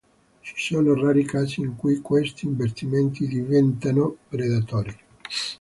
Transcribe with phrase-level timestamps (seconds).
[0.43, 4.97] Ci sono rari casi in cui questi investimenti diventano predatori.